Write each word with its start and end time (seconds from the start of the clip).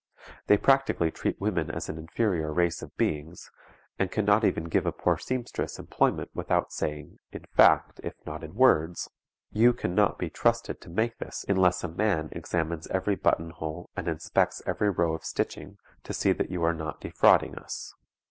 They 0.47 0.57
practically 0.57 1.11
treat 1.11 1.39
women 1.39 1.69
as 1.69 1.87
an 1.87 1.99
inferior 1.99 2.51
race 2.51 2.81
of 2.81 2.97
beings, 2.97 3.51
and 3.99 4.09
can 4.11 4.25
not 4.25 4.43
even 4.43 4.63
give 4.63 4.87
a 4.87 4.91
poor 4.91 5.19
seamstress 5.19 5.77
employment 5.77 6.31
without 6.33 6.71
saying, 6.73 7.19
in 7.31 7.45
fact 7.55 8.01
if 8.03 8.15
not 8.25 8.43
in 8.43 8.55
words, 8.55 9.11
"You 9.51 9.73
can 9.73 9.93
not 9.93 10.17
be 10.17 10.31
trusted 10.31 10.81
to 10.81 10.89
make 10.89 11.19
this 11.19 11.45
unless 11.47 11.83
a 11.83 11.87
man 11.87 12.29
examines 12.31 12.87
every 12.87 13.15
button 13.15 13.51
hole, 13.51 13.91
and 13.95 14.07
inspects 14.07 14.63
every 14.65 14.89
row 14.89 15.13
of 15.13 15.23
stitching, 15.23 15.77
to 16.01 16.13
see 16.13 16.33
that 16.33 16.49
you 16.49 16.63
are 16.63 16.73
not 16.73 16.99
defrauding 16.99 17.53
us." 17.55 17.93